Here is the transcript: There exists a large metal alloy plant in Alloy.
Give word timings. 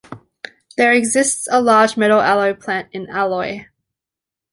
There 0.77 0.91
exists 0.93 1.47
a 1.51 1.61
large 1.61 1.95
metal 1.95 2.19
alloy 2.21 2.55
plant 2.55 2.89
in 2.91 3.07
Alloy. 3.07 3.67